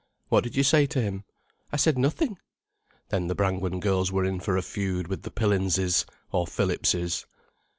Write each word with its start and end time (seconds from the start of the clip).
"What 0.29 0.43
did 0.43 0.55
you 0.55 0.63
say 0.63 0.87
to 0.87 0.99
him?" 0.99 1.25
"I 1.71 1.77
said 1.77 1.95
nothing." 1.95 2.39
Then 3.09 3.27
the 3.27 3.35
Brangwen 3.35 3.79
girls 3.79 4.11
were 4.11 4.25
in 4.25 4.39
for 4.39 4.57
a 4.57 4.63
feud 4.63 5.07
with 5.07 5.21
the 5.21 5.29
Pillinses, 5.29 6.07
or 6.31 6.47
Phillipses. 6.47 7.27